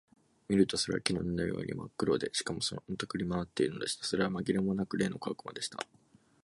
[0.49, 2.59] 見るとそれは木の根のようにまっ黒で、しかも、
[2.89, 4.03] のたくり廻っているのでした。
[4.03, 5.77] それはまぎれもなく、例の小悪魔でした。